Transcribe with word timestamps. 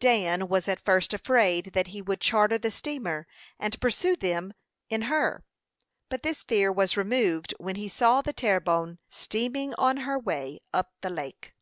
Dan 0.00 0.48
was 0.48 0.66
at 0.66 0.84
first 0.84 1.14
afraid 1.14 1.66
that 1.66 1.86
he 1.86 2.02
would 2.02 2.20
charter 2.20 2.58
the 2.58 2.72
steamer, 2.72 3.24
and 3.56 3.80
pursue 3.80 4.16
them 4.16 4.52
in 4.90 5.02
her; 5.02 5.44
but 6.08 6.24
this 6.24 6.42
fear 6.42 6.72
was 6.72 6.96
removed 6.96 7.54
when 7.58 7.76
he 7.76 7.88
saw 7.88 8.20
the 8.20 8.32
Terre 8.32 8.58
Bonne 8.60 8.98
steaming 9.08 9.74
on 9.76 9.98
her 9.98 10.18
way 10.18 10.58
up 10.74 10.90
the 11.02 11.10
lake. 11.10 11.54